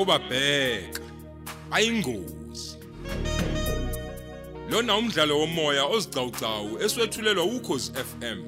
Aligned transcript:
obabheka. 0.00 1.02
Ayingozi. 1.70 2.78
Lona 4.70 4.96
umdlalo 4.96 5.38
womoya 5.38 5.84
ozicawucawu 5.84 6.78
eswetshulelwa 6.84 7.44
ukhozi 7.44 7.92
FM 7.92 8.38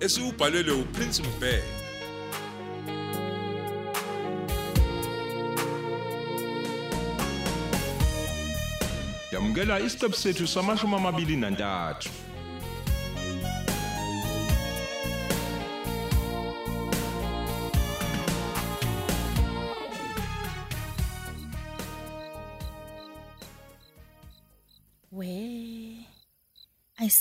esiubhalelwe 0.00 0.72
uPrince 0.72 1.22
Mbeki 1.22 1.82
Yamukela 9.32 9.80
isiqebu 9.80 10.16
sethu 10.16 10.46
samashumi 10.46 10.94
amabili 10.94 11.36
nantathu. 11.36 12.21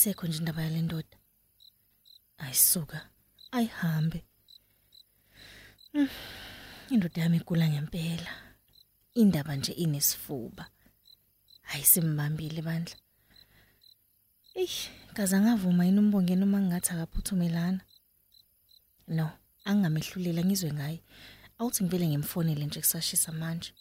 Ayisekho 0.02 0.28
nje 0.28 0.38
indaba 0.38 0.62
yale 0.64 0.82
ndoda. 0.82 1.18
Ayisuka, 2.38 3.10
ayihambe. 3.52 4.26
Mm, 5.94 6.10
Indoda 6.90 7.22
yami 7.22 7.38
igula 7.38 7.70
ngempela. 7.70 8.32
Indaba 9.14 9.56
nje 9.56 9.72
inesifuba. 9.72 10.72
Ayisimbambile 11.64 12.62
bandla. 12.62 12.96
Eish, 14.56 14.90
kaza 15.14 15.42
ngavuma 15.42 15.86
yini 15.86 16.00
umbongeni 16.00 16.44
uma 16.44 16.60
ngathi 16.62 16.92
akaphuthumelana. 16.94 17.82
No, 19.08 19.30
angamehlulela 19.66 20.42
ngizwe 20.44 20.74
ngaye. 20.74 21.00
Awuthi 21.60 21.84
ngivele 21.84 22.08
ngimfonele 22.08 22.66
nje 22.66 22.80
kusashisa 22.80 23.32
manje. 23.32 23.74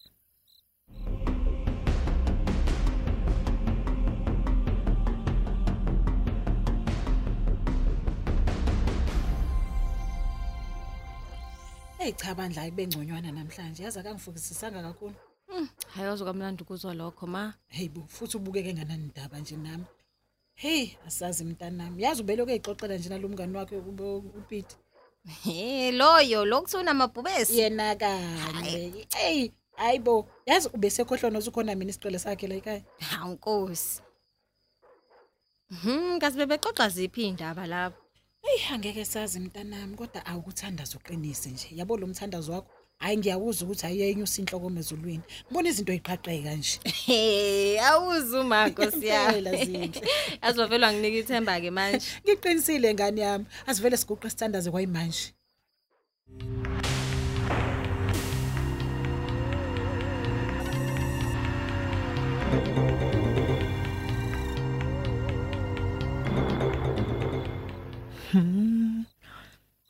Hey 12.01 12.13
cha 12.17 12.35
bandla 12.35 12.63
ayibe 12.63 12.87
ngconywana 12.87 13.33
namhlanje 13.33 13.83
yazi 13.83 13.99
akangifukisisanga 14.01 14.83
kakhulu. 14.83 15.15
hayi 15.95 16.09
ozokamlandi 16.09 16.63
ukuzwa 16.63 16.95
lokho 16.95 17.27
ma 17.27 17.53
Hey 17.69 17.89
bo 17.89 18.01
futhi 18.09 18.37
ubukeke 18.37 18.75
nganani 18.75 19.05
indaba 19.05 19.39
nje 19.39 19.57
nami. 19.57 19.85
Hey 20.55 20.89
asazi 21.07 21.45
mntanami 21.45 22.03
yazi 22.03 22.23
ubeloko 22.23 22.51
ezixoxela 22.51 22.97
nje 22.97 23.09
nalomngani 23.09 23.57
wakhe 23.57 23.77
ube- 23.77 24.23
uPete. 24.39 24.77
he 25.45 25.93
loyo 25.93 26.45
lokuthiwa 26.45 26.83
unamabhubesi 26.83 27.59
Yena 27.59 27.95
kanje. 27.97 29.07
Hey 29.17 29.51
hayibo 29.77 30.29
yazi 30.47 30.69
ubesekhohlwa 30.75 31.31
nosukhona 31.31 31.75
mina 31.75 31.91
isicelo 31.91 32.19
sakhe 32.19 32.47
la 32.47 32.55
ekhaya. 32.55 32.83
hawu 33.11 33.33
nkosi 33.35 34.01
Mhm 35.71 36.19
kazi 36.19 36.39
bebexoxa 36.39 36.89
ziphi 36.89 37.23
indaba 37.29 37.67
lapho 37.67 38.00
Hey 38.43 38.75
angeke 38.75 39.05
sazi 39.05 39.41
mntanami 39.41 39.97
kodwa 39.97 40.27
awukuthandaza 40.27 40.97
uqinise 40.97 41.51
nje. 41.51 41.69
Yabo 41.77 41.97
lo 41.97 42.07
mthandazo 42.07 42.53
wakho 42.53 42.71
hayi 42.99 43.17
ngiyakuzwa 43.17 43.67
ukuthi 43.67 43.87
ayenye 43.87 44.23
usinhloko 44.23 44.67
emezulwini. 44.67 45.23
Ngibona 45.47 45.69
izinto 45.69 45.93
eziqhaqheka 45.93 46.55
nje. 46.57 46.81
he 47.07 47.81
awuzuma 47.91 48.69
nkosi 48.69 48.97
Impela 48.97 49.51
yami 49.51 49.65
zinhle. 49.65 50.09
azovelwa 50.47 50.93
nginika 50.93 51.19
ithemba 51.23 51.61
ke 51.61 51.71
manje 51.71 52.07
Ngiqinisile 52.25 52.95
ngani 52.95 53.21
yami. 53.21 53.45
Asivele 53.69 53.97
siguqe 53.97 54.31
standards 54.31 54.71
kwayimanje. 54.71 55.25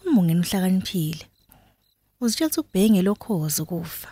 Umbongeni 0.06 0.40
uhlakaniphile. 0.40 1.24
Uzitshela 2.20 2.48
ukuthi 2.48 2.60
ukubhenge 2.60 3.02
lokhozi 3.02 3.62
ukufa. 3.62 4.08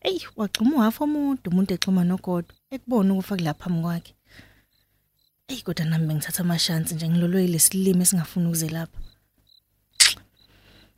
Ey, 0.00 0.18
waxhuma 0.36 0.76
uhafu 0.76 1.04
umuntu 1.04 1.50
umuntu 1.50 1.74
exhuma 1.74 2.04
nogodo 2.04 2.52
ekubona 2.74 3.12
ukufa 3.12 3.36
kulapha 3.36 3.64
phambi 3.64 3.80
kwakhe. 3.82 4.12
Ey, 5.48 5.60
kodwa 5.64 5.84
nami 5.86 6.06
bengithatha 6.06 6.42
amashansi 6.42 6.94
nje 6.94 7.08
ngilolwe 7.08 7.46
lesilimo 7.46 8.02
esingafuni 8.02 8.46
ukuze 8.46 8.68
lapha. 8.68 8.98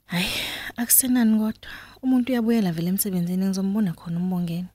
Hayi, 0.06 0.30
akusenani 0.76 1.38
kodwa. 1.38 1.70
Umuntu 2.02 2.32
uyabuyela 2.32 2.72
vele 2.72 2.88
emsebenzini 2.88 3.46
ngizombona 3.46 3.92
khona 3.92 4.18
umbongeni. 4.18 4.68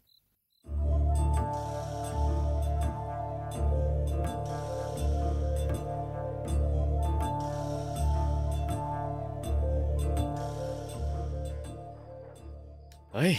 Hey. 13.19 13.38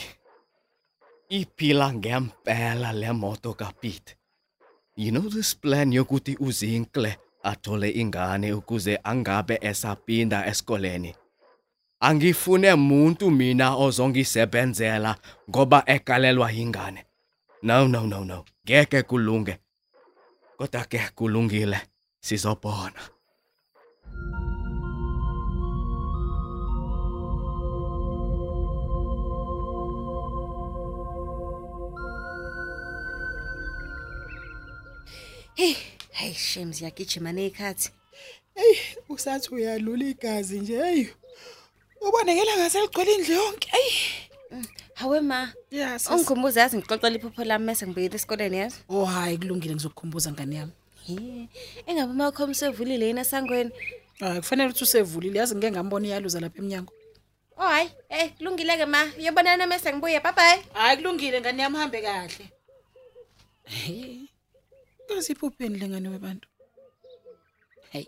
Iphila 1.29 1.93
ngempela 1.93 2.93
le 2.93 3.13
moto 3.13 3.55
kaPete. 3.55 4.17
You 4.97 5.11
know 5.11 5.29
this 5.29 5.55
plan 5.55 5.93
yokuthi 5.93 6.37
uzinkle 6.41 7.17
athole 7.43 7.91
ingane 7.91 8.53
ukuze 8.53 8.99
angabe 9.05 9.59
esaphinda 9.63 10.47
esikoleni. 10.47 11.15
Angifune 12.01 12.73
umuntu 12.73 13.31
mina 13.31 13.77
ozongisebenzela 13.77 15.17
ngoba 15.51 15.83
ekalelwa 15.87 16.53
ingane. 16.53 17.05
No 17.63 17.89
no 17.89 18.07
no 18.07 18.25
no. 18.25 18.45
Ngeke 18.65 19.03
kulunge. 19.03 19.59
Kodwa 20.59 20.85
ke 20.85 21.11
kulungile. 21.15 21.81
Sizobona. 22.21 23.01
Hey 35.61 35.75
hey 36.11 36.33
shame 36.35 36.73
siyagijima 36.73 37.33
nezikhathi 37.33 37.91
Hey, 38.55 38.77
usathi 39.09 39.55
uyalula 39.55 40.05
igazi 40.05 40.61
nje. 40.61 40.83
Hey. 40.83 41.07
Ubonekela 42.01 42.57
ngaseligcwele 42.57 43.15
indlu 43.15 43.35
yonke. 43.35 43.69
Hey. 43.71 43.93
hawe 44.95 45.21
ma 45.21 45.53
Yes. 45.71 46.07
ungikhumbuza 46.11 46.61
yazi 46.61 46.77
ngixoxela 46.77 47.17
iphupho 47.17 47.45
lami 47.45 47.65
mase 47.67 47.87
ngibuyela 47.87 48.15
esikoleni 48.15 48.57
yazi 48.59 48.77
Oh 48.89 49.05
hayi 49.05 49.39
kulungile 49.39 49.75
ngizokukhumbuza 49.75 50.33
ngani 50.33 50.57
yami. 50.57 50.73
he 51.07 51.49
engabe 51.87 52.13
umalcolm 52.13 52.55
sevulile 52.55 53.07
yini 53.07 53.21
esangweni 53.21 53.71
Ah 54.21 54.37
kufanele 54.41 54.69
ukuthi 54.71 54.85
usevulile 54.85 55.39
yazi 55.39 55.55
ngeke 55.57 55.71
ngambona 55.73 56.07
iyaluza 56.07 56.41
lapha 56.41 56.59
eminyango. 56.59 56.93
oh 57.57 57.63
hayi 57.69 57.89
hey 58.09 58.29
kulungile-ke 58.29 58.87
ma 58.87 59.07
uyobonana 59.19 59.67
mase 59.67 59.93
ngibuye 59.93 60.21
bye 60.21 60.33
bye 60.33 60.65
Hayi 60.73 60.97
kulungile 60.97 61.41
ngani 61.41 61.63
yami 61.63 61.77
hambe 61.77 62.03
kahle. 62.03 62.45
Hey. 63.65 64.20
Kasiphupheni 65.11 65.79
lengane 65.79 66.09
webantu. 66.09 66.49
Hey. 67.91 68.07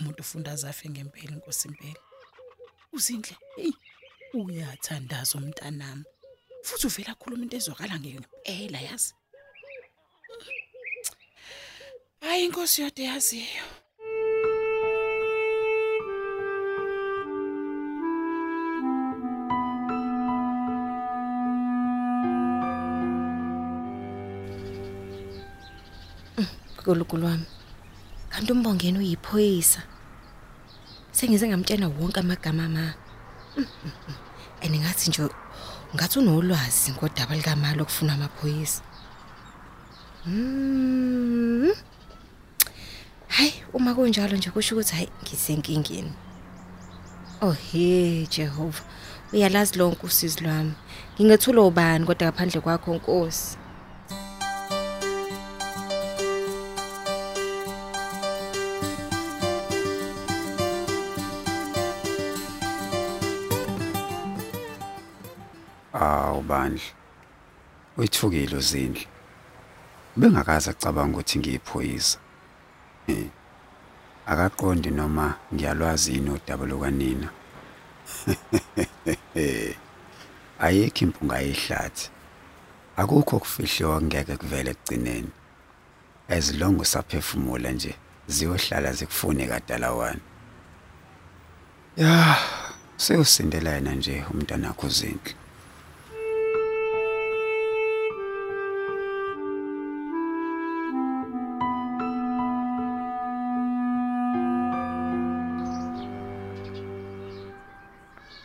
Umuntu 0.00 0.20
ufunda 0.20 0.52
azafe 0.52 0.88
ngempela 0.88 1.32
inkosi 1.32 1.68
impela. 1.68 2.00
Uzindle. 2.92 3.36
Hey. 3.56 3.72
Uyathandaza 4.34 5.38
umntanami. 5.38 6.04
Futhi 6.62 6.86
uvela 6.86 7.14
khuluma 7.14 7.42
into 7.44 7.56
ezwakala 7.56 8.00
ngempela 8.00 8.80
yazi. 8.80 9.14
Hayi 12.20 12.44
inkosi 12.44 12.82
yode 12.82 13.02
yaziyo. 13.04 13.64
Gulugulu 26.84 27.26
wami 27.26 27.46
kanti 28.28 28.52
umbongeni 28.52 28.98
uyiphoyisa. 28.98 29.82
Sengize 31.12 31.48
ngamtshela 31.48 31.88
wonke 31.88 32.20
amagama 32.20 32.68
ma 32.68 32.94
Mm, 33.56 33.66
mm, 33.84 33.90
mm. 34.08 34.14
and 34.62 34.74
ngathi 34.74 35.10
nje 35.10 35.28
ngathi 35.94 36.18
unolwazi 36.18 36.92
ngodaba 36.92 37.36
likamali 37.36 37.80
okufuna 37.82 38.12
amaphoyisa. 38.14 38.82
Mm. 40.26 41.72
hayi 43.28 43.54
uma 43.72 43.94
kunjalo 43.94 44.36
nje 44.36 44.50
kusho 44.50 44.74
ukuthi 44.74 44.94
hayi 44.94 45.08
ngisenkingeni. 45.22 46.12
Oh 47.40 47.52
he 47.52 48.26
jehova. 48.26 48.82
Uyalazi 49.32 49.78
lonke 49.78 50.06
usizi 50.06 50.44
lwami 50.44 50.74
ngingethula 51.14 51.62
ubani 51.62 52.06
kodwa 52.06 52.26
ngaphandle 52.28 52.60
kwakho 52.60 52.94
nkosi? 52.94 53.56
Awu 66.64 66.64
bandla. 66.64 66.82
uyithukile 67.96 68.56
uzindle 68.56 69.06
bengakaze 70.16 70.70
acabanga 70.70 71.18
ukuthi 71.18 71.38
ngiyiphoyisa. 71.38 72.18
Eh 73.08 73.26
akaqondi 74.26 74.90
noma 74.90 75.34
ngiyalwazi 75.52 76.14
yini 76.14 76.30
udaba 76.30 76.66
lukanina. 76.66 77.28
Ayikho 80.64 81.04
impunga 81.04 81.38
yehlathi. 81.38 82.10
Akukho 82.96 83.38
kufihliwa 83.38 84.02
ngeke 84.02 84.36
kuvele 84.36 84.70
ekugcineni. 84.70 85.30
As 86.28 86.54
long 86.54 86.80
usaphefumula 86.80 87.72
nje 87.72 87.94
ziyohlala 88.28 88.92
zikufune 88.92 89.46
kadala 89.46 89.92
wani 89.92 90.20
ya 91.96 92.36
seyusindela 92.96 93.70
yena 93.70 93.94
nje 93.94 94.24
umntanakho 94.30 94.86
uzinhle 94.86 95.34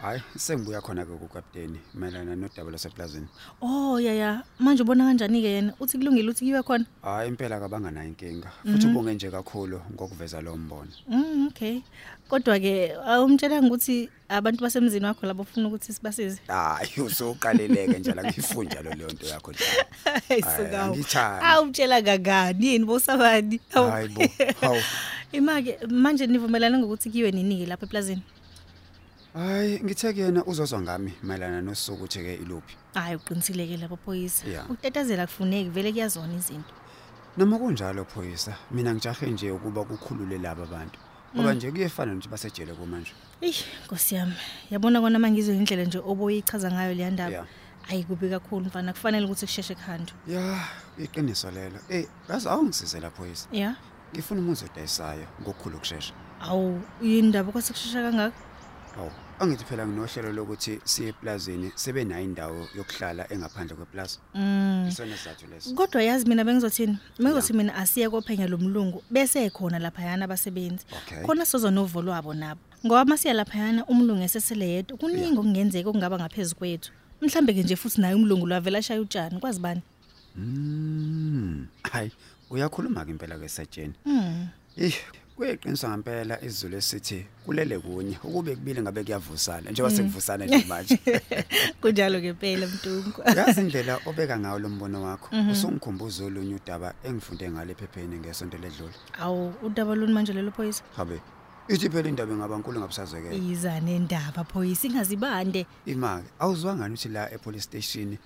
hayi 0.10 0.22
sengibuya 0.38 0.82
khona-ke 0.82 1.12
kukapteni 1.12 1.80
mayelana 1.94 2.36
nodaba 2.36 2.70
lwaseplazini 2.72 3.28
Oh 3.62 4.00
ya 4.00 4.14
ya. 4.14 4.44
Manje 4.60 4.84
ubona 4.84 5.06
kanjani 5.06 5.42
ke 5.42 5.48
yena? 5.48 5.74
Uthi 5.80 5.98
kulungile 5.98 6.30
uthi 6.30 6.46
kiwe 6.46 6.64
khona? 6.64 6.86
Hayi 7.02 7.28
impela 7.30 7.60
kabanganayo 7.60 8.08
inkinga 8.08 8.50
futhi 8.66 8.88
ubonge 8.88 9.14
nje 9.14 9.32
kakhulu 9.32 9.82
ngokuveza 9.94 10.42
lo 10.42 10.58
mbono. 10.58 10.92
Mm 11.08 11.48
okay. 11.48 11.82
Kodwa 12.30 12.60
ke 12.60 12.94
awumtshela 13.06 13.62
ukuthi 13.62 14.10
abantu 14.30 14.64
basemzini 14.64 15.06
wakho 15.06 15.26
labo 15.26 15.44
ufuna 15.44 15.68
ukuthi 15.68 15.94
sibasize? 15.94 16.42
Hayi 16.48 17.02
usoqaleleke 17.02 18.00
nje 18.00 18.14
la 18.14 18.24
ngifunja 18.24 18.82
lo 18.82 18.92
leyo 18.94 19.10
nto 19.10 19.26
yakho 19.28 19.52
nje. 19.52 19.64
Hayi 20.28 20.42
Hhayi, 20.42 20.58
sukawu 20.58 20.94
angithandi. 20.94 21.46
awumtshela 21.46 22.02
kangani 22.02 22.68
yini 22.68 22.86
bosabani? 22.86 23.60
Hawu. 23.70 23.92
Hayi 23.92 24.08
bo, 24.08 24.22
hawu. 24.62 24.82
Imake 25.32 25.78
manje 25.88 26.28
nivumelana 26.28 26.78
ngokuthi 26.78 27.10
kiwe 27.10 27.32
ninike 27.32 27.66
lapha 27.66 27.86
eplazini? 27.86 28.22
Hayi 29.34 29.80
ngithe 29.84 30.14
kuyena 30.14 30.46
uzozwa 30.46 30.81
ngami 30.81 31.14
mayelana 31.24 31.62
nosuku 31.62 32.04
ukuthi-ke 32.04 32.34
iluphi. 32.36 32.76
Hayi 32.94 33.16
uqinisileke 33.16 33.78
lapho 33.78 33.98
phoyisa. 33.98 34.48
Yeah. 34.48 34.66
ukutetazela 34.66 35.28
kufuneki 35.28 35.70
vele 35.70 35.92
kuyazona 35.92 36.34
izinto. 36.34 36.74
Noma 37.38 37.58
kunjalo 37.58 38.06
phoyisa 38.06 38.56
mina 38.72 38.94
ngijahe 38.94 39.28
nje 39.31 39.52
ukuba 39.52 39.84
kukhulule 39.84 40.38
laba 40.38 40.66
bantu. 40.66 41.00
Ngoba 41.36 41.54
nje 41.54 41.72
kuyefana 41.72 42.12
nokuthi 42.12 42.30
basejele 42.30 42.74
komanje 42.74 43.14
eyi 43.42 43.56
nkosi 43.86 44.16
yami 44.16 44.34
yabona 44.72 45.02
kona 45.02 45.18
uma 45.18 45.32
ngizwe 45.32 45.56
indlela 45.56 45.84
nje 45.84 46.00
oboyichaza 46.00 46.72
ngayo 46.72 46.94
leya 46.94 47.12
ndaba? 47.12 47.32
Yeah. 47.32 47.48
ayi 47.90 48.04
kubi 48.04 48.30
kakhulu 48.30 48.66
mfana 48.66 48.94
kufanele 48.94 49.25
ukuthi 49.25 49.46
kusheshe 49.46 49.75
kuhanjwe. 49.75 50.18
Ya 50.28 50.68
iqiniso 50.98 51.52
lelo. 51.52 51.80
Eyi 51.90 52.08
yazi 52.30 52.50
awungisize 52.50 53.00
la 53.00 53.10
phoyisa. 53.10 53.48
Ya. 53.52 53.75
Ngifuna 54.14 54.42
umuzi 54.42 54.66
odayisayo 54.66 55.28
ngokukhulu 55.42 55.78
ukushesha. 55.78 56.14
Awu 56.42 56.82
yini 57.02 57.28
ndaba 57.30 57.52
kwase 57.52 57.74
kushesha 57.74 58.02
kangaka? 58.02 58.49
Hawu 58.95 59.12
angithi 59.39 59.63
phela 59.65 59.88
nginohlelo 59.88 60.31
lokuthi 60.33 60.80
siye 60.83 61.09
eplazini 61.09 61.71
sebenayo 61.75 62.24
indawo 62.24 62.68
yokuhlala 62.77 63.31
engaphandle 63.33 63.75
kweplaza 63.75 64.19
Mm. 64.36 64.86
isona 64.89 65.18
sizathu 65.18 65.47
leso 65.47 65.74
kodwa 65.75 66.03
yazi 66.03 66.25
mina 66.25 66.44
bengizothini 66.44 66.97
bengizothi 67.19 67.53
mina 67.53 67.75
asiye 67.75 68.09
kophenya 68.09 68.47
lo 68.47 68.57
mlungu 68.57 69.03
bese 69.12 69.45
ekhona 69.45 69.80
laphayana 69.80 70.25
abasebenzi 70.25 70.86
Okay. 70.97 71.24
khona 71.25 71.45
sozo 71.45 71.71
novo 71.71 72.01
lwabo 72.01 72.33
nabo 72.33 72.59
ngoba 72.86 73.06
masiya 73.06 73.33
laphayana 73.33 73.86
umlungu 73.86 74.24
esesele 74.24 74.69
yedwa 74.69 74.97
kuningi 74.97 75.38
okungenzeka 75.38 75.89
okungaba 75.89 76.18
ngaphezu 76.19 76.56
kwethu 76.56 76.91
mhlambe 77.21 77.53
ke 77.53 77.63
nje 77.63 77.75
futhi 77.75 78.01
naye 78.01 78.15
umlungu 78.15 78.47
lwavela 78.47 78.77
ashaya 78.80 79.01
utshani 79.01 79.39
kwazi 79.39 79.59
bani 79.59 79.81
Mm. 80.36 81.68
Hayi, 81.91 82.12
uyakhuluma 82.50 83.06
ke 83.06 83.12
impela 83.12 83.38
ke 83.39 83.50
satsheni. 83.50 83.94
Mm. 84.06 84.47
Eh, 84.77 84.94
kuyiqinisa 85.39 85.89
ngempela 85.89 86.36
izulu 86.44 86.77
esithi 86.77 87.25
kulele 87.45 87.80
kunye 87.80 88.19
ukube 88.24 88.56
kubile 88.56 88.81
ngabe 88.81 89.03
kuyavusana 89.03 89.71
njengoba 89.71 89.95
sekuvusana 89.95 90.45
nje 90.45 90.65
manje. 90.68 91.00
kunjalo 91.81 92.19
ke 92.21 92.33
phela 92.33 92.68
mntungu 92.68 93.21
Yazi 93.38 93.62
indlela 93.62 94.00
obeka 94.06 94.39
ngayo 94.39 94.59
lo 94.59 94.69
mbono 94.69 95.03
wakho. 95.03 95.30
Usungikhumbuza 95.51 96.25
olunye 96.25 96.56
udaba 96.56 96.94
engifunde 97.03 97.51
ngale 97.51 97.71
ephepheni 97.71 98.19
ngesonto 98.19 98.57
ledlule. 98.57 98.94
awu 99.19 99.53
udaba 99.63 99.95
luni 99.95 100.13
manje 100.13 100.33
lelo 100.33 100.51
phoyisa 100.51 100.83
Habe. 100.97 101.21
Ithi 101.69 101.89
phela 101.89 102.09
indaba 102.09 102.33
ingaba 102.33 102.57
nkulu 102.57 102.80
ngabusazekela. 102.80 103.36
iza 103.36 103.80
nendaba 103.80 104.44
phoyisa 104.44 104.88
ingazibande 104.88 105.65
Imake, 105.86 106.27
awuzwanga 106.39 106.86
ukuthi 106.86 107.09
la 107.09 107.31
epolice 107.31 107.63
station 107.63 108.18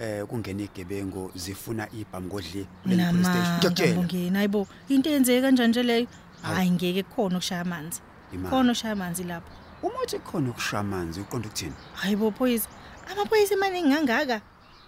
eh 0.00 0.24
kungena 0.24 0.62
igebengu 0.62 1.30
zifuna 1.34 1.88
ibhamu 1.92 2.26
ngodli 2.26 2.66
kule 2.82 2.96
police 2.96 3.24
station. 3.24 3.58
Ngiyakutshela. 3.58 3.88
namangabongeni 3.88 4.36
hayibo 4.36 4.66
into 4.88 5.10
eyenzeke 5.10 5.40
kanjani 5.42 5.68
nje 5.68 5.82
leyo 5.82 6.06
Hawu. 6.06 6.31
Hayi 6.42 6.70
ngeke 6.70 7.02
kukhona 7.02 7.36
ukushaya 7.38 7.60
amanzi 7.60 8.00
Imali. 8.34 8.50
khona 8.50 8.72
ushaya 8.72 8.92
amanzi 8.92 9.24
lapho 9.24 9.50
Uma 9.82 9.98
uthi 10.04 10.18
khona 10.18 10.50
ukushaya 10.50 10.80
amanzi 10.80 11.20
uqonda 11.20 11.48
ukuthini? 11.48 11.74
hayibo 11.94 12.30
phoyisa 12.30 12.68
amaphoyisa 13.12 13.54
emaningi 13.54 13.88
ngangaka 13.88 14.40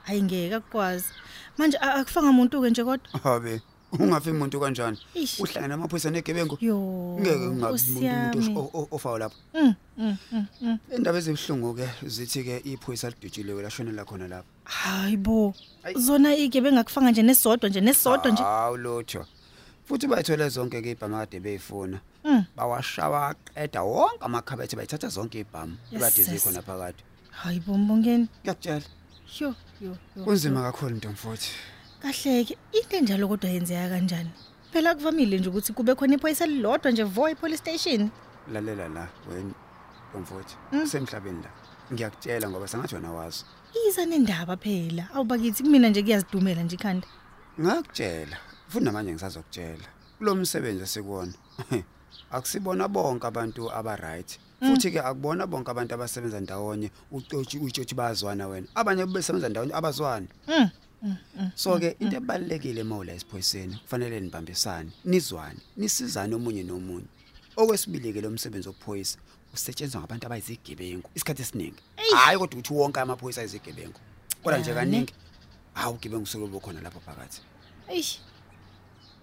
hayi 0.03 0.23
ngeke 0.23 0.55
akukwazi 0.55 1.07
manje 1.59 1.77
a- 1.81 1.95
akufanga 1.95 2.31
umuntu 2.31 2.63
ke 2.63 2.71
nje 2.71 2.85
kodwa 2.85 3.09
Habe, 3.25 3.61
ungafi 3.95 4.31
umuntu 4.31 4.61
kanjani? 4.61 4.99
Ish. 5.15 5.41
Uhlangana 5.41 5.75
amaphoyisa 5.75 6.11
negebengu. 6.11 6.59
yo 6.61 6.77
ngeke 7.21 7.39
kungabi 7.39 7.59
Nkosi 7.63 7.91
umuntu 7.91 8.39
umuntu 8.39 8.39
yami. 8.41 8.59
o- 8.59 8.71
o- 8.79 8.89
ofayo 8.91 9.19
lapho 9.19 9.37
Mm, 9.55 9.75
mm, 9.99 10.17
mm, 10.33 10.47
mm. 10.61 10.79
indaba 10.97 11.19
ezibhlungu 11.19 11.75
ke 11.75 11.87
zithi 12.07 12.43
ke 12.45 12.59
iphoyisa 12.65 13.11
lidutshile 13.11 13.55
lashonela 13.63 14.05
khona 14.05 14.29
lapho 14.29 14.47
hayibo 14.65 15.55
Ayi. 15.85 15.95
zona 15.99 16.35
ike 16.35 16.61
bengakufanga 16.61 17.11
nje 17.11 17.23
nesodwa 17.23 17.69
nje 17.71 17.81
nesodwa 17.81 18.31
nje 18.33 18.43
hawu 18.43 18.77
lutho 18.77 19.27
futhi 19.87 20.07
bayithole 20.07 20.49
zonke 20.49 20.83
ke 20.83 20.91
ibhamu 20.91 21.17
kade 21.17 21.41
beyifuna 21.41 22.01
Mm. 22.25 22.45
bawashawa 22.57 23.35
qeda 23.55 23.83
wonke 23.83 24.25
amakhabethe 24.25 24.77
bayithatha 24.77 25.09
zonke 25.09 25.41
ibhamu 25.45 25.77
Yes, 25.93 26.01
kade 26.03 26.25
sis. 26.25 26.29
zikhona 26.31 26.63
phakathi. 26.63 27.05
Hayibo 27.31 27.75
mbongeni 27.79 28.29
ngiyakutshela. 28.43 28.85
Yo 29.41 29.55
yo 29.81 29.97
yo 30.17 30.25
kunzima 30.25 30.63
kakhulu 30.63 30.97
ntomfuthi 30.97 31.51
kahleke 32.03 32.57
into 32.73 32.97
enjalo 32.97 33.29
kodwa 33.29 33.51
yenzeka 33.51 33.89
kanjani? 33.89 34.31
Phela 34.73 34.95
kuvamile 34.95 35.39
nje 35.39 35.49
ukuthi 35.49 35.73
kube 35.73 35.95
khona 35.95 36.15
iphoyisa 36.15 36.47
lilodwa 36.47 36.91
nje 36.93 37.03
vo 37.05 37.29
epolice 37.29 37.59
station. 37.59 38.11
Lalela 38.53 38.89
la 38.89 39.09
wena 39.29 39.55
ntomfuthi 40.11 40.55
Mm. 40.73 40.87
semhlabeni 40.87 41.43
la. 41.43 41.51
Ngiyakutshela 41.93 42.49
ngoba 42.51 42.69
sengathi 42.69 42.95
wena 42.95 43.13
wazi. 43.13 43.45
Iza 43.89 44.07
nendaba 44.07 44.57
phela. 44.57 45.09
Awubakithi 45.15 45.63
kumina 45.63 45.89
nje 45.89 46.03
kuyazidumela 46.03 46.63
nje 46.63 46.77
ikhanda. 46.77 47.07
Ngakutshela. 47.61 48.37
Futhi 48.75 48.85
namanje 48.85 49.13
ngisazokutshela. 49.13 49.87
Kulo 50.19 50.35
msebenzi 50.35 50.83
esikuwona 50.83 51.33
akusibona 52.31 52.89
bonke 52.89 53.27
abantu 53.27 53.73
aba 53.73 53.97
right 53.97 54.39
futhi 54.61 54.91
ke 54.91 55.01
akubona 55.01 55.47
bonke 55.47 55.71
abantu 55.71 55.95
abasebenza 55.95 56.41
ndawonye 56.41 56.91
ucothi 57.11 57.59
ucothi 57.59 57.95
bazwana 57.95 58.49
wena. 58.49 58.67
Abanye 58.75 59.07
besebenza 59.07 59.49
ndawonye 59.49 59.75
abazwani. 59.75 60.29
Mm, 60.49 61.17
so 61.55 61.79
ke 61.79 61.97
into 62.01 62.17
ebalekile 62.17 62.83
mawula 62.83 63.13
esiphoyiseni 63.13 63.77
kufanele 63.77 64.21
nibambisane 64.21 64.91
nizwane 65.05 65.61
nisizane 65.77 66.35
omunye 66.35 66.63
nomunye. 66.63 67.07
Okwesibili 67.57 68.13
ke 68.13 68.21
lo 68.21 68.31
msebenzi 68.31 68.69
wokuphoyisa 68.69 69.19
usetshenzwa 69.55 70.01
ngabantu 70.01 70.27
abayizigebengu 70.27 71.11
isikhathi 71.15 71.43
esiningi. 71.43 71.83
Hayi 72.17 72.39
kodwa 72.39 72.59
uthi 72.59 72.73
wonke 72.73 73.01
amaphoyisa 73.01 73.41
ayizigebengu. 73.41 74.01
Kodwa 74.43 74.59
nje 74.59 74.71
Yani. 74.71 74.91
kaningi 74.91 75.15
hawu 75.75 75.95
ugebengu 75.95 76.27
suke 76.27 76.47
bukhona 76.47 76.81
lapho 76.81 77.01
phakathi. 77.01 77.41
Eish! 77.89 78.21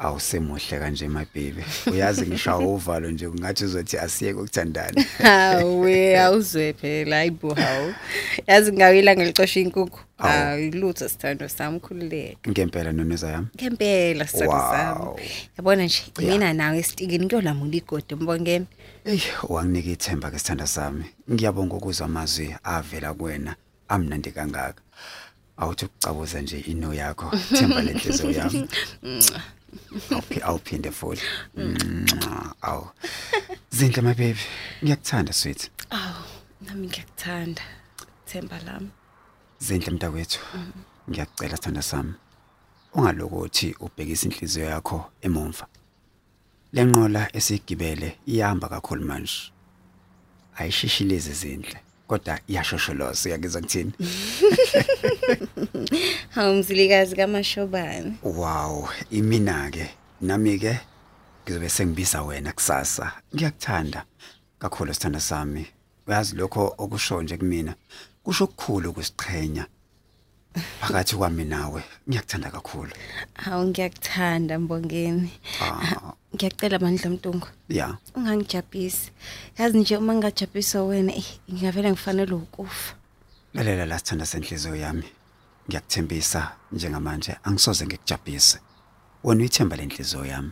awusemuhle 0.00 0.78
kanje 0.78 1.08
my 1.08 1.24
baby 1.34 1.64
uyazi 1.92 2.26
ngishaya 2.26 2.58
uvalo 2.58 3.10
nje 3.10 3.28
kungathi 3.28 3.64
uzothi 3.64 3.98
asiyeke 3.98 4.38
ukuthandana 4.38 5.04
hawe 5.22 6.20
awuzwe 6.20 6.72
phela 6.72 7.16
hayibo 7.16 7.54
hawu. 7.54 7.94
Yazi 8.46 8.72
ngawila 8.72 9.16
ngelicosha 9.16 9.60
inkukhu. 9.60 10.00
Awu. 10.18 10.32
hayi 10.32 10.70
lutho 10.70 11.08
sithando 11.08 11.48
sami 11.48 11.80
khululeka 11.80 12.50
ngempela 12.50 12.92
noneza 12.92 13.28
yami. 13.30 13.46
Ngempela 13.56 14.26
sithando 14.26 14.52
Wow. 14.52 14.70
sami. 15.16 15.30
Yabona 15.58 15.84
nje 15.84 16.02
Yeah. 16.18 16.32
mina 16.32 16.52
nawe 16.52 16.78
esitikini 16.78 17.28
kuyolamula 17.28 17.76
igodi 17.76 18.14
mbongeni 18.14 18.66
eyi 19.04 19.22
wanginika 19.48 19.90
ithemba 19.90 20.30
ke 20.30 20.38
sithanda 20.38 20.66
sami. 20.66 21.04
Ngiyabonga 21.32 21.74
ukuzwa 21.76 22.06
amazwi 22.06 22.54
avela 22.64 23.14
kuwena. 23.14 23.56
Amnandi 23.88 24.30
kangaka. 24.30 24.82
Awuthi 25.56 25.84
ukucabuza 25.84 26.40
nje 26.40 26.58
ino 26.58 26.94
yakho 26.94 27.36
themba 27.58 27.82
lenhliziyo 27.82 28.30
yami. 28.30 28.68
Awuphi- 29.04 29.40
awuphinde 30.42 30.90
futhi. 30.90 31.22
Mwah, 31.56 32.54
awu. 32.62 32.88
Zinhle 33.70 34.02
my 34.02 34.14
baby. 34.14 34.40
Ngiyakuthanda 34.82 35.32
sweet 35.32 35.70
awu 35.90 36.24
nami 36.60 36.86
ungalokothi 42.94 43.76
ubhekisa 43.80 44.26
inhliziyo 44.26 44.66
yakho 44.66 45.10
emumva. 45.20 45.66
Lenqola 46.72 47.36
esigibele 47.36 48.18
iyahamba 48.26 48.68
kakhulu 48.68 49.04
manje. 49.04 49.52
Ayishishilezi 50.56 51.30
izindle 51.30 51.85
kodwa 52.06 52.38
iyashosholoza 52.48 53.22
uyakizwa 53.28 53.60
kuthini 53.62 53.92
Hawu 56.30 56.54
mzilikazi 56.54 57.16
kaMashobane. 57.16 58.12
wow 58.22 58.88
imina 59.10 59.70
ke 59.70 59.90
nami 60.20 60.58
ke 60.58 60.80
ngizobe 61.44 61.68
sengibiza 61.68 62.22
wena 62.22 62.52
kusasa 62.52 63.12
ngiyakuthanda 63.34 64.04
kakhulu 64.58 64.94
sithanda 64.94 65.20
sami. 65.20 65.66
Uyazi 66.06 66.36
lokho 66.36 66.74
okusho 66.78 67.22
nje 67.22 67.36
kumina 67.36 67.74
kusho 68.22 68.44
okukhulu 68.44 68.90
ukusiqhenya 68.90 69.66
phakathi 70.80 71.16
kwami 71.16 71.44
nawe 71.44 71.82
ngiyakuthanda 72.08 72.50
kakhulu 72.50 72.92
Hawu 73.34 73.64
ngiyakuthanda 73.68 74.58
Mbongeni. 74.58 75.30
ah 75.62 76.12
Ngiyacela 76.34 76.78
bandla 76.78 77.10
Mtungu. 77.10 77.48
ya 77.68 77.96
Ungangijabhisi. 78.14 79.10
Yazi 79.58 79.78
nje 79.78 79.96
uma 79.96 80.12
ngingajabhisa 80.14 80.82
wena, 80.82 81.12
eh, 81.16 81.24
ngingavela 81.52 81.90
ngifanele 81.90 82.34
ukufa. 82.34 82.94
lalela 83.54 83.86
la 83.86 83.98
sithanda 83.98 84.26
senhliziyo 84.26 84.76
yami 84.76 85.04
ngiyakuthembisa 85.68 86.52
njengamanje 86.72 87.36
angisoze 87.44 87.86
ngikujabhise 87.86 88.58
wena 89.24 89.40
uyithemba 89.40 89.76
lenhliziyo 89.76 90.24
yami 90.24 90.50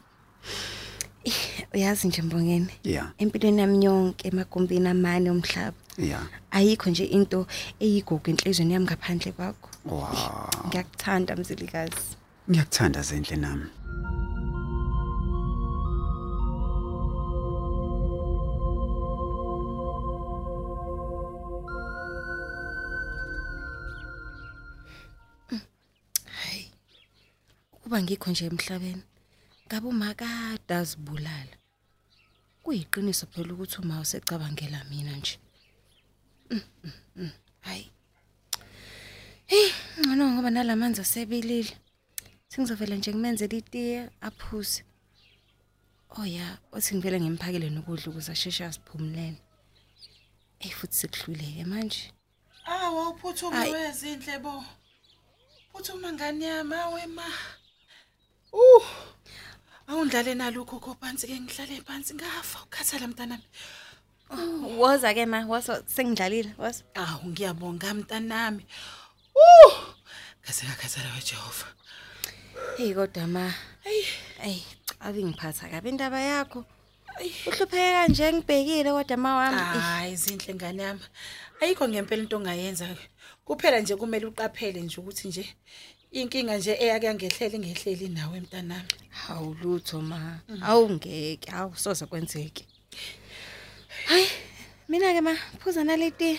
Uyazi 1.74 2.08
nje 2.08 2.22
Mbongeni. 2.22 2.68
ya 2.84 3.12
Empilweni 3.18 3.60
yami 3.60 3.84
yonke 3.84 4.28
emagumbini 4.28 4.88
amane 4.88 5.30
omhlaba. 5.30 5.76
ya 5.98 6.20
Ayikho 6.50 6.90
nje 6.90 7.04
into 7.04 7.46
eyigugu 7.80 8.30
enhlizweni 8.30 8.72
yami 8.74 8.86
ngaphandle 8.86 9.32
kwakho. 9.32 9.68
Wow 9.86 10.50
Ngiyakuthanda 10.66 11.36
mzilikazi. 11.36 12.16
ngiyakuthanda 12.50 13.02
zenhle 13.02 13.36
nami 13.36 13.68
Kuba 27.94 28.02
ngikho 28.02 28.30
nje 28.30 28.44
emhlabeni. 28.50 29.02
Ngabe 29.66 29.86
umakade 29.94 30.72
azibulala. 30.80 31.56
Kuyiqiniso 32.62 33.24
phela 33.32 33.50
ukuthi 33.54 33.76
uma 33.82 34.00
usecabangela 34.04 34.80
mina 34.90 35.12
nje. 35.20 35.36
Mm, 36.50 36.60
mm, 36.84 36.92
mm, 37.16 37.32
Hayi. 37.66 37.86
Hey, 39.54 39.70
ngcono 39.98 40.24
ngoba 40.30 40.50
nalamanzi 40.50 41.00
asebilile. 41.00 41.72
Sengizovela 42.50 42.96
nje 42.96 43.10
ngimenzele 43.12 43.56
itiye 43.58 44.10
aphuze. 44.20 44.82
Oh 46.16 46.26
ya, 46.26 46.58
othi 46.72 46.94
ngivele 46.94 47.20
ngimphakele 47.20 47.70
nokudla 47.70 48.06
ukuze 48.10 48.32
asheshe 48.32 48.64
asiphumulele. 48.64 49.38
Ey 50.60 50.70
futhi 50.78 50.96
sekuhluleke 50.98 51.64
manje. 51.70 52.10
Awu 52.66 53.10
uphuthuma 53.10 53.60
Ayi. 53.60 53.72
wezinhle 53.72 54.38
bo. 54.42 54.64
Phuthuma 55.72 56.12
ngani 56.12 56.44
yami 56.44 56.74
awe 56.74 57.06
ma. 57.06 57.28
Uh. 58.52 58.86
Awundlale 59.86 60.34
nalokho 60.34 60.80
kophansi 60.80 61.26
ke 61.28 61.36
ngihlale 61.40 61.78
phansi 61.86 62.14
ngafa 62.14 62.58
ukhathala 62.66 63.06
mntanami. 63.06 63.46
Woza 64.80 65.14
ke 65.14 65.26
ma, 65.26 65.46
woza 65.46 65.82
sengidlalile, 65.86 66.54
woza. 66.58 66.82
Awu 66.94 67.28
ngiyabonga 67.30 67.94
mntanami. 67.94 68.66
Uh. 69.34 69.72
Kaze 70.42 70.66
ngakhathala 70.66 71.14
weJehova. 71.14 71.66
Hey 72.76 72.94
kodwa 72.94 73.26
ma, 73.26 73.54
Hey, 73.84 74.04
Ey, 74.44 74.62
cabi 74.98 75.24
ngiphatha 75.24 75.68
kabi 75.68 75.88
indaba 75.88 76.20
yakho. 76.20 76.64
Uhlupheke 77.46 77.92
kanje 77.92 78.32
ngibhekile 78.32 78.90
kodwa 78.92 79.16
ma 79.16 79.36
wami. 79.36 79.56
hayi 79.80 80.16
zinhle 80.16 80.54
ngani 80.54 80.82
yami. 80.82 81.00
Ayikho 81.60 81.88
ngempela 81.88 82.22
into 82.22 82.36
ongayenza. 82.36 82.88
Kuphela 83.44 83.80
nje 83.80 83.96
kumele 83.96 84.26
uqaphele 84.26 84.80
nje 84.80 85.00
ukuthi 85.00 85.28
nje 85.28 85.44
inkinga 86.12 86.56
nje 86.58 86.72
eyake 86.80 87.06
yangehlele 87.06 87.56
ingehleli 87.56 88.08
nawe 88.08 88.40
mntanami. 88.40 88.88
Hawu 89.10 89.54
lutho 89.62 90.00
ma. 90.00 90.40
Awungeke, 90.62 91.50
awu 91.52 91.76
soze 91.76 92.06
kwenzeke. 92.06 92.66
Hayi, 94.06 94.26
mina 94.94 95.10
ke 95.10 95.20
ma, 95.20 95.34
phuza 95.58 95.82
naleti. 95.82 96.38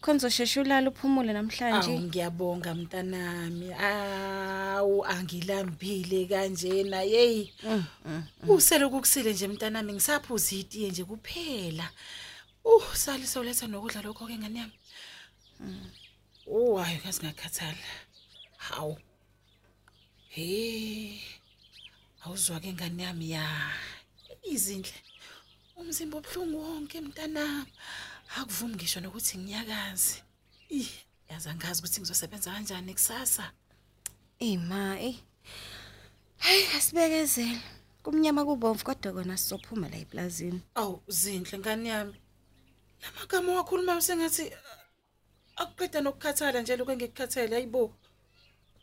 Khonzo 0.00 0.30
sheshe 0.30 0.60
ulala 0.60 0.90
uphumule 0.90 1.32
Awu 1.32 1.38
namhlanje. 1.42 1.98
ngiyabonga 1.98 2.74
mntanami. 2.74 3.72
Awu 3.74 5.04
angilambile 5.04 6.26
kanjena. 6.30 7.00
Hey. 7.00 7.50
Useloku 8.46 9.00
kusile 9.00 9.32
nje 9.32 9.48
mntanami 9.48 9.92
ngisaphuza 9.92 10.56
itiye 10.56 10.90
nje 10.90 11.04
kuphela. 11.04 11.90
Uh 12.64 12.94
salisa 12.94 13.40
uletha 13.40 13.66
nokudla 13.66 14.02
lokho 14.02 14.26
ke 14.26 14.38
ngani 14.38 14.58
yami. 14.58 14.72
Oh 16.46 16.76
hayi 16.76 16.98
kazi 16.98 17.22
ngakhathala. 17.26 17.88
Hawu. 18.56 18.96
Hey. 20.28 21.18
Awuzwa 22.22 22.60
ke 22.60 22.72
ngani 22.72 23.02
yami 23.02 23.30
ya. 23.30 23.42
Izinhle. 24.46 24.94
Umzimba 25.78 26.18
obhlungu 26.18 26.58
wonke 26.64 27.00
mntanami. 27.00 27.72
Akuvumi 28.38 28.74
ngisho 28.74 29.00
nokuthi 29.00 29.38
ngiyakazi. 29.38 30.16
Ih, 30.78 30.90
yazi 31.30 31.48
angazi 31.48 31.80
ukuthi 31.80 32.00
ngizosebenza 32.00 32.50
kanjani 32.54 32.92
kusasa. 32.98 33.44
Eh 34.40 34.58
ma, 34.68 34.98
eh. 35.08 35.16
Hayi, 36.38 36.62
asibekezele. 36.76 37.60
Kumnyama 38.02 38.44
kubomvu 38.44 38.84
kodwa 38.84 39.12
kona 39.12 39.36
sizophuma 39.36 39.88
la 39.88 39.96
eplazini. 39.96 40.60
Awu 40.74 41.02
zinhle 41.08 41.58
ngani 41.58 41.88
yami. 41.88 42.16
Lamagama 43.02 43.52
wakhuluma 43.52 44.00
sengathi 44.00 44.44
akuqeda 45.56 46.00
nokukhathala 46.00 46.62
nje 46.62 46.76
lokho 46.76 46.92
engikukhathele 46.92 47.56
ayibo. 47.56 47.94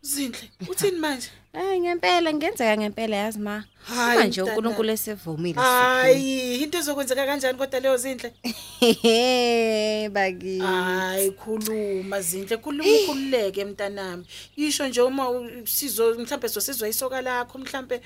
Zinhle, 0.06 0.50
uthini 0.70 1.00
manje? 1.00 1.30
Hayi 1.54 1.80
ngempela 1.80 2.34
ngenzeka 2.34 2.78
ngempela 2.78 3.16
yazi 3.16 3.40
ma. 3.40 3.64
Hayi, 3.88 4.18
Manje 4.20 4.42
mntana. 4.42 4.52
uNkulunkulu 4.58 4.92
esevumile. 4.92 5.60
Hayi, 5.62 6.62
into 6.64 6.78
ezokwenzeka 6.78 7.26
kanjani 7.26 7.58
kodwa 7.58 7.80
leyo 7.80 7.98
zinhle? 7.98 8.34
Hehe, 8.80 10.10
baki. 10.10 10.60
Hayi 10.60 11.32
khuluma 11.32 12.22
zinhle, 12.22 12.58
khuluma 12.58 12.84
ukhululeke 12.90 13.66
mntanami. 13.66 14.26
Yisho 14.56 14.88
nje 14.88 15.02
uma 15.02 15.30
u- 15.30 15.68
sizo 15.68 16.14
mhlambe 16.14 16.50
sosizwa 16.50 16.88
isoka 16.90 17.22
lakho 17.22 17.58
mhlambe 17.58 18.02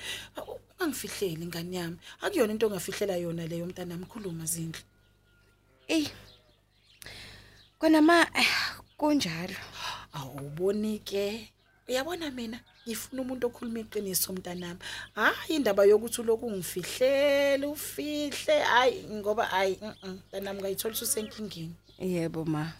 ungangifihleli 0.80 1.46
ngani 1.46 1.76
yami. 1.76 1.96
Akuyona 2.22 2.52
into 2.52 2.66
ongafihlela 2.66 3.16
yona 3.16 3.46
leyo 3.46 3.66
mntanami, 3.66 4.06
khuluma 4.06 4.44
zinhle. 4.44 4.80
Ey. 5.88 6.06
Kona 7.78 8.00
ma 8.02 8.22
eh, 8.34 8.48
kunjalo. 8.96 9.54
Awuboni 10.12 10.98
ke? 11.04 11.52
Uyabona 11.90 12.30
mina 12.30 12.58
ngifuna 12.86 13.22
umuntu 13.22 13.46
okhuluma 13.50 13.80
iqiniso 13.82 14.32
mntanami. 14.32 14.78
Hayi 15.14 15.56
indaba 15.58 15.82
yokuthi 15.84 16.20
uloku 16.20 16.46
ungifihlele 16.46 17.66
ufihle 17.66 18.56
hayi 18.62 19.04
ngoba 19.10 19.44
hayi 19.46 19.78
mhm, 19.82 20.10
mntanami 20.10 20.60
ngayithola 20.60 20.94
usenkingeni. 20.94 21.74
Yebo 21.98 22.44
ma. 22.44 22.72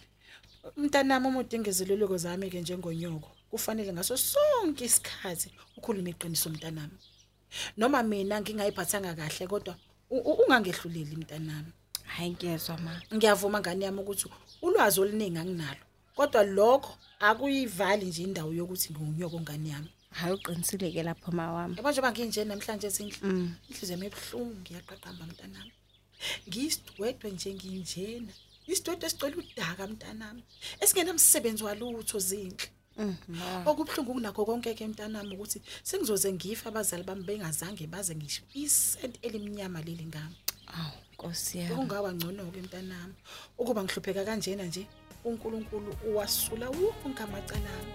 Mntanami 0.77 1.27
uma 1.27 1.39
udingezeleleko 1.39 2.17
zami 2.17 2.49
ke 2.49 2.61
njengonyoko 2.61 3.29
kufanele 3.51 3.93
ngaso 3.93 4.15
sonke 4.17 4.85
isikhathi 4.85 5.51
ukhulume 5.77 6.09
iqiniso 6.15 6.49
mntanami. 6.49 6.95
Noma 7.77 8.03
mina 8.03 8.39
ngingayiphathanga 8.41 9.13
kahle 9.15 9.47
kodwa 9.47 9.75
u- 10.09 10.23
u- 10.29 10.39
ungangehluleli 10.43 11.15
mntanami. 11.15 11.71
Hayi 12.15 12.31
ngiyezwa 12.31 12.77
ma. 12.77 13.01
Ngiyavuma 13.13 13.59
ngani 13.59 13.83
yami 13.85 13.99
ukuthi 13.99 14.27
ulwazi 14.61 15.01
oluningi 15.01 15.37
anginalo. 15.37 15.83
Kodwa 16.15 16.43
lokho 16.43 16.97
akuyivali 17.19 18.05
nje 18.05 18.23
indawo 18.23 18.53
yokuthi 18.53 18.93
ngiunyoko 18.93 19.39
ngani 19.41 19.69
yami. 19.69 19.89
Hayi 20.11 20.33
uqinisile 20.33 20.91
ke 20.91 21.03
lapho 21.03 21.31
ma 21.31 21.53
wami. 21.53 21.75
Yabo 21.77 21.91
njengoba 21.91 22.11
nginje 22.11 22.43
namhlanje 22.45 22.89
sindle. 22.91 23.17
Mm. 23.21 23.55
Inhliziyo 23.69 23.91
yami 23.95 24.05
ebhlungu 24.07 24.55
ngiyaqaqamba 24.61 25.23
mntanami. 25.25 25.71
Ngiyisidwedwe 26.47 27.31
nje 27.31 27.49
nginjena. 27.53 28.33
Isidwedwe 28.67 29.05
esicela 29.07 29.35
udaka 29.37 29.87
mntanami. 29.87 30.43
Esingenamsebenzi 30.81 31.63
walutho 31.63 32.19
zinhle. 32.19 32.67
Mm. 32.97 33.15
ma. 33.27 33.63
Okubhlungu 33.69 34.13
kunakho 34.13 34.45
konke 34.45 34.73
ke 34.75 34.87
mntanami 34.87 35.35
ukuthi 35.35 35.61
sengizoze 35.83 36.33
ngifa 36.33 36.69
abazali 36.69 37.03
bami 37.03 37.23
bengazange 37.23 37.87
baze 37.87 38.15
ngisho 38.15 38.43
isent 38.53 39.15
elimnyama 39.21 39.81
leli 39.81 40.05
ngami. 40.11 40.35
Aw, 40.75 40.91
Nkosi 41.13 41.57
yami. 41.57 41.75
Kungaba 41.75 42.11
ngcono 42.13 42.51
ke 42.51 42.61
mntanami. 42.61 43.13
Ukuba 43.57 43.83
ngihlupheka 43.83 44.25
kanjena 44.25 44.65
nje 44.65 44.83
uNkulunkulu 45.25 45.95
uwasula 46.07 46.69
wonke 46.69 47.23
amacala 47.23 47.69
ami. 47.79 47.93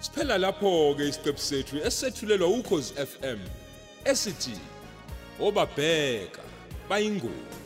Siphela 0.00 0.38
lapho 0.38 0.94
ke 0.96 1.08
isiqephu 1.08 1.40
sethu 1.40 1.76
esethulelwa 1.76 2.48
ukhozi 2.48 2.94
FM 2.94 3.40
esithi 4.04 4.58
obabheka 5.40 6.42
bayingozi 6.88 7.63